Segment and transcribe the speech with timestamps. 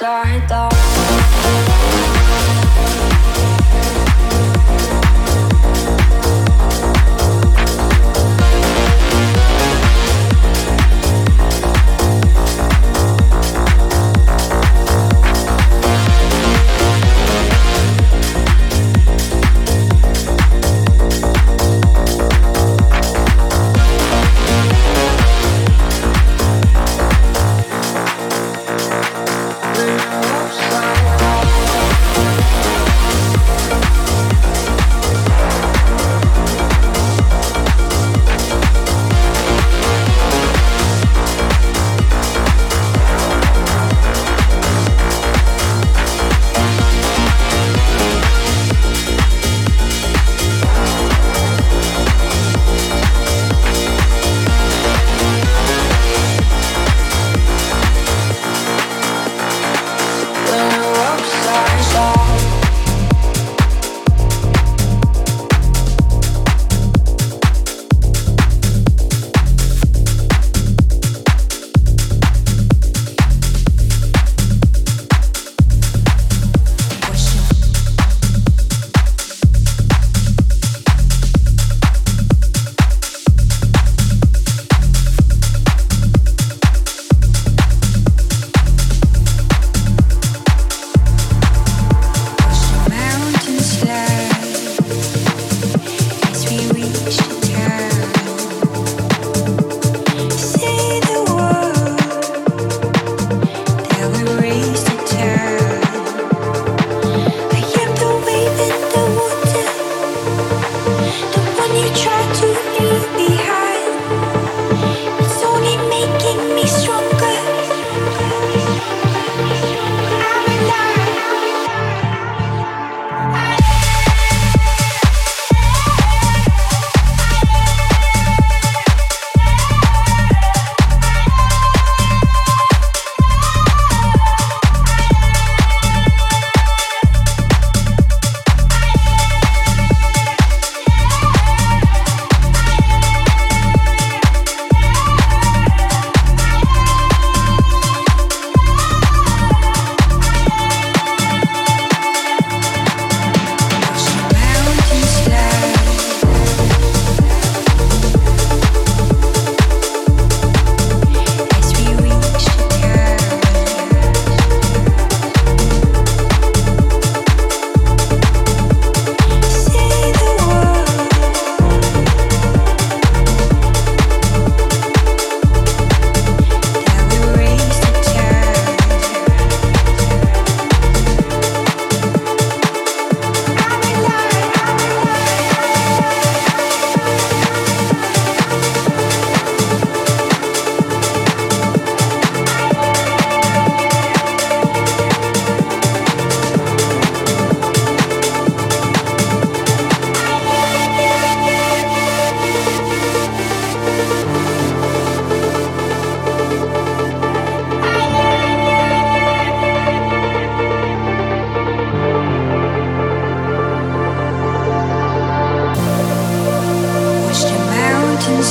[0.00, 0.46] When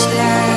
[0.05, 0.56] much.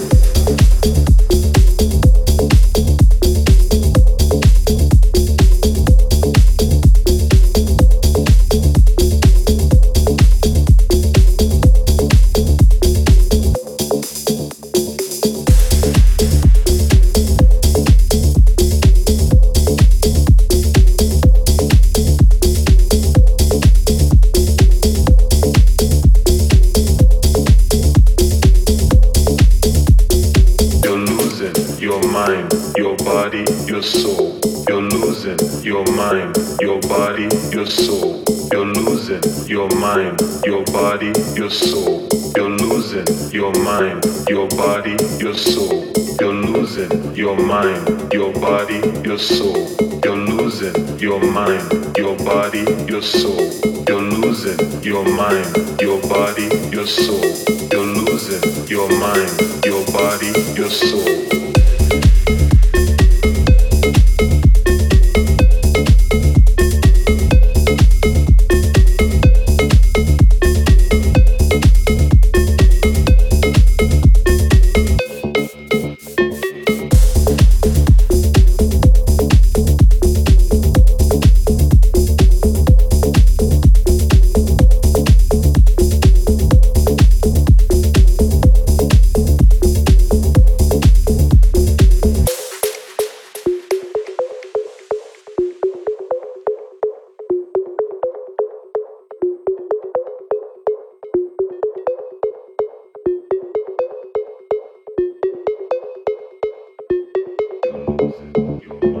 [108.01, 109.00] You're losing.